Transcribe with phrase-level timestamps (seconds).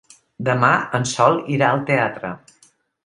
[0.47, 2.33] Demà en Sol irà al teatre.